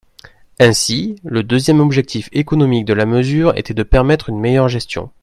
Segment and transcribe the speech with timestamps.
[0.57, 5.11] Ainsi, le deuxième objectif économique de la mesure était de permettre une meilleure gestion.